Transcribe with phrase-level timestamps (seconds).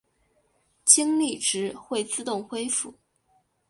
[0.83, 2.95] 精力值会自动恢复。